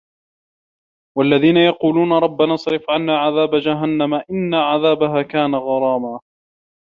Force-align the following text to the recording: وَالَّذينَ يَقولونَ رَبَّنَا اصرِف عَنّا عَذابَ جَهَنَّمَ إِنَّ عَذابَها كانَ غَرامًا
وَالَّذينَ 1.17 1.57
يَقولونَ 1.57 2.13
رَبَّنَا 2.13 2.53
اصرِف 2.53 2.89
عَنّا 2.89 3.17
عَذابَ 3.19 3.55
جَهَنَّمَ 3.55 4.13
إِنَّ 4.31 4.53
عَذابَها 4.53 5.21
كانَ 5.21 5.55
غَرامًا 5.55 6.19